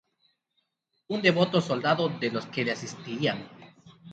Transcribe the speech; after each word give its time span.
un 1.09 1.21
devoto 1.21 1.61
soldado 1.61 2.09
de 2.09 2.31
los 2.31 2.47
que 2.47 2.65
le 2.65 2.71
asistían; 2.71 3.47